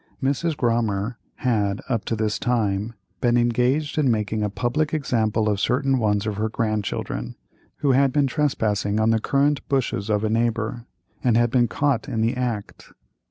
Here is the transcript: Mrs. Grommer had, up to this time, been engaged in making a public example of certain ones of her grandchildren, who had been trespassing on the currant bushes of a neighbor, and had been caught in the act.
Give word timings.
Mrs. 0.19 0.57
Grommer 0.57 1.17
had, 1.35 1.79
up 1.87 2.05
to 2.05 2.15
this 2.15 2.39
time, 2.39 2.95
been 3.19 3.37
engaged 3.37 3.99
in 3.99 4.09
making 4.09 4.41
a 4.41 4.49
public 4.49 4.95
example 4.95 5.47
of 5.47 5.59
certain 5.59 5.99
ones 5.99 6.25
of 6.25 6.37
her 6.37 6.49
grandchildren, 6.49 7.35
who 7.77 7.91
had 7.91 8.11
been 8.11 8.25
trespassing 8.25 8.99
on 8.99 9.11
the 9.11 9.19
currant 9.21 9.61
bushes 9.69 10.09
of 10.09 10.23
a 10.23 10.29
neighbor, 10.31 10.87
and 11.23 11.37
had 11.37 11.51
been 11.51 11.67
caught 11.67 12.09
in 12.09 12.21
the 12.21 12.35
act. 12.35 12.91